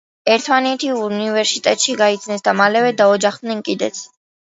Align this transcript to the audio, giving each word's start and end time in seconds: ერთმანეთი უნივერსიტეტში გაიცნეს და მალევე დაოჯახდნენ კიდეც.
ერთმანეთი 0.35 0.89
უნივერსიტეტში 1.09 1.97
გაიცნეს 2.01 2.49
და 2.51 2.57
მალევე 2.65 2.99
დაოჯახდნენ 3.07 3.67
კიდეც. 3.73 4.07